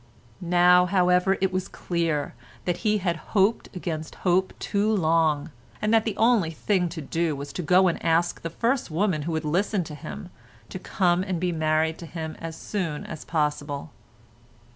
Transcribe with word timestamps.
Now, 0.41 0.87
however, 0.87 1.37
it 1.41 1.53
was 1.53 1.67
clear 1.67 2.33
that 2.65 2.77
he 2.77 2.97
had 2.97 3.17
hoped 3.37 3.69
against 3.75 4.15
hope 4.25 4.51
too 4.57 4.91
long, 4.91 5.51
and 5.79 5.93
that 5.93 6.05
the 6.05 6.17
only 6.17 6.49
thing 6.49 6.89
to 6.89 7.01
do 7.01 7.35
was 7.35 7.53
to 7.53 7.61
go 7.61 7.87
and 7.87 8.03
ask 8.03 8.41
the 8.41 8.49
first 8.49 8.89
woman 8.89 9.21
who 9.29 9.31
would 9.33 9.45
listen 9.45 9.83
to 9.83 9.93
him 9.93 10.31
to 10.69 10.79
come 10.79 11.21
and 11.21 11.39
be 11.39 11.51
married 11.51 11.99
to 11.99 12.07
him 12.07 12.35
as 12.39 12.55
soon 12.55 13.05
as 13.05 13.23
possible. 13.23 13.91